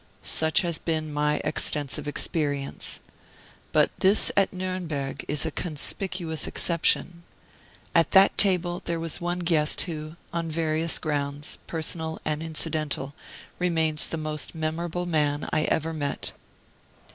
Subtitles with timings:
[0.23, 3.01] Such has been my extensive experience.
[3.71, 7.21] But this at Nuremberg is a conspicuous exception.
[7.93, 13.13] At that table there was one guest who, on various grounds, personal and incidental,
[13.59, 16.31] remains the most memorable man I ever met.